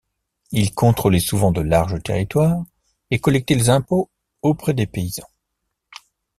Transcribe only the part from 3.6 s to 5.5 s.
impôts auprès des paysans.